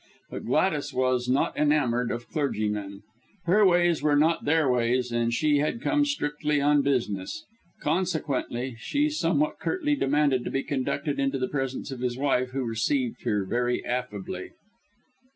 But 0.31 0.45
Gladys 0.45 0.91
was 0.95 1.29
not 1.29 1.55
enamoured 1.55 2.09
of 2.09 2.27
clergymen. 2.27 3.03
Her 3.45 3.63
ways 3.63 4.01
were 4.01 4.15
not 4.15 4.45
their 4.45 4.67
ways, 4.67 5.11
and 5.11 5.31
she 5.31 5.57
had 5.59 5.79
come 5.79 6.05
strictly 6.05 6.59
on 6.59 6.81
business. 6.81 7.45
Consequently 7.83 8.77
she 8.79 9.09
somewhat 9.09 9.59
curtly 9.59 9.95
demanded 9.95 10.43
to 10.45 10.49
be 10.49 10.63
conducted 10.63 11.19
into 11.19 11.37
the 11.37 11.47
presence 11.49 11.91
of 11.91 11.99
his 11.99 12.17
wife, 12.17 12.49
who 12.49 12.63
received 12.63 13.25
her 13.25 13.45
very 13.45 13.85
affably. 13.85 14.53